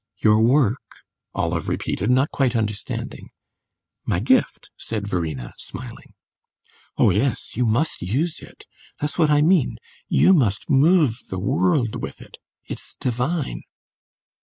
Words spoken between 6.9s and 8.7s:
"Oh yes, you must use it.